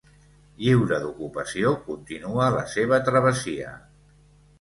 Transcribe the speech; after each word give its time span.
Lliure 0.61 0.97
d'ocupació, 1.03 1.73
continua 1.89 2.47
la 2.55 2.63
seva 2.73 3.01
travessia. 3.11 3.75